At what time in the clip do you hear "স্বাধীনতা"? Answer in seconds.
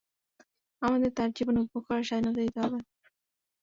2.07-2.39